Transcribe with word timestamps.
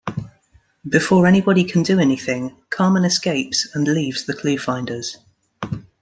Before 0.89 1.27
anybody 1.27 1.63
can 1.63 1.83
do 1.83 1.99
anything, 1.99 2.57
Carmen 2.71 3.05
escapes 3.05 3.67
and 3.75 3.87
leaves 3.87 4.25
the 4.25 4.33
ClueFinders. 4.33 5.17